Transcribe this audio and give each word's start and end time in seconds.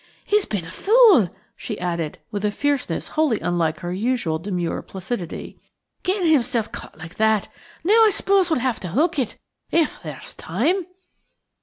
He's 0.25 0.45
been 0.45 0.65
a 0.65 0.71
fool!" 0.71 1.29
she 1.55 1.79
added, 1.79 2.17
with 2.31 2.43
a 2.43 2.49
fierceness 2.49 3.09
wholly 3.09 3.39
unlike 3.39 3.81
her 3.81 3.93
usual 3.93 4.39
demure 4.39 4.81
placidity, 4.81 5.61
"getting 6.01 6.27
himself 6.31 6.71
caught 6.71 6.97
like 6.97 7.17
that. 7.17 7.49
Now 7.83 8.03
I 8.05 8.09
suppose 8.09 8.49
we 8.49 8.55
shall 8.55 8.61
have 8.63 8.79
to 8.79 8.87
hook 8.87 9.19
it–if 9.19 10.01
there's 10.01 10.33
time." 10.33 10.87